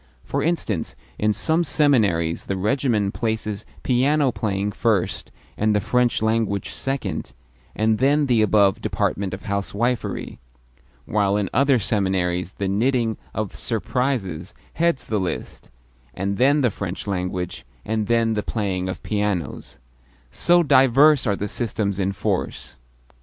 [0.23, 6.71] For instance, in some seminaries the regimen places piano playing first, and the French language
[6.71, 7.33] second,
[7.75, 10.39] and then the above department of housewifery;
[11.05, 15.69] while in other seminaries the knitting of "surprises" heads the list,
[16.15, 19.77] and then the French language, and then the playing of pianos
[20.31, 22.75] so diverse are the systems in force!